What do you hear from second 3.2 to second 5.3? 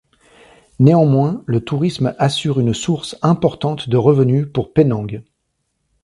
importante de revenus pour Penang.